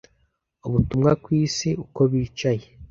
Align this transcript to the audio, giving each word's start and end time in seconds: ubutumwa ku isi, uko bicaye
ubutumwa 0.67 1.11
ku 1.23 1.29
isi, 1.43 1.69
uko 1.83 2.01
bicaye 2.11 2.65